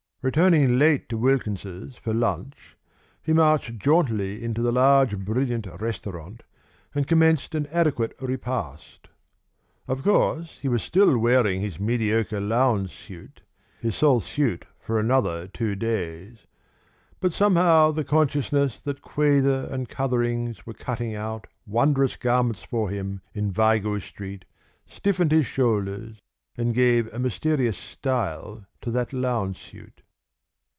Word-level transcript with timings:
Returning 0.23 0.77
late 0.77 1.09
to 1.09 1.17
Wilkins's 1.17 1.95
for 1.95 2.13
lunch, 2.13 2.77
he 3.23 3.33
marched 3.33 3.79
jauntily 3.79 4.43
into 4.43 4.61
the 4.61 4.71
large 4.71 5.17
brilliant 5.17 5.65
restaurant, 5.81 6.43
and 6.93 7.07
commenced 7.07 7.55
an 7.55 7.65
adequate 7.71 8.13
repast. 8.21 9.07
Of 9.87 10.03
course 10.03 10.59
he 10.61 10.67
was 10.67 10.83
still 10.83 11.17
wearing 11.17 11.59
his 11.59 11.79
mediocre 11.79 12.39
lounge 12.39 12.91
suit 12.95 13.41
(his 13.79 13.95
sole 13.95 14.19
suit 14.21 14.67
for 14.79 14.99
another 14.99 15.47
two 15.47 15.73
days), 15.73 16.45
but 17.19 17.33
somehow 17.33 17.89
the 17.89 18.03
consciousness 18.03 18.79
that 18.81 19.01
Quayther 19.01 19.69
and 19.71 19.89
Cutherings 19.89 20.67
were 20.67 20.73
cutting 20.75 21.15
out 21.15 21.47
wondrous 21.65 22.15
garments 22.15 22.61
for 22.61 22.91
him 22.91 23.21
in 23.33 23.51
Vigo 23.51 23.97
Street 23.97 24.45
stiffened 24.85 25.31
his 25.31 25.47
shoulders 25.47 26.19
and 26.55 26.75
gave 26.75 27.11
a 27.11 27.17
mysterious 27.17 27.79
style 27.79 28.67
to 28.81 28.91
that 28.91 29.13
lounge 29.13 29.57
suit. 29.57 30.03